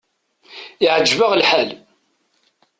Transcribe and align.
Iɛǧeb-aɣ 0.83 1.33
lḥal. 1.41 1.69